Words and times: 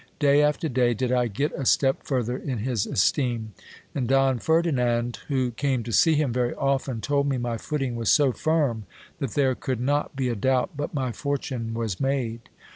Day 0.17 0.41
after 0.41 0.67
day 0.67 0.95
did 0.95 1.11
I 1.11 1.27
get 1.27 1.51
a 1.53 1.63
step 1.63 2.01
further 2.01 2.35
in 2.35 2.57
his 2.57 2.87
esteem; 2.87 3.53
and 3.93 4.07
Don 4.07 4.39
Ferdinand, 4.39 5.19
who 5.27 5.51
came 5.51 5.83
to 5.83 5.91
see 5.91 6.15
him 6.15 6.33
very 6.33 6.55
often, 6.55 7.01
told 7.01 7.29
me 7.29 7.37
my 7.37 7.59
footing 7.59 7.95
was 7.95 8.09
so 8.09 8.31
firm, 8.31 8.87
that 9.19 9.35
there 9.35 9.53
could 9.53 9.79
not 9.79 10.15
be 10.15 10.27
a 10.27 10.35
doubt 10.35 10.71
but 10.75 10.95
my 10.95 11.11
fortune 11.11 11.75
was 11.75 11.99
made. 11.99 12.49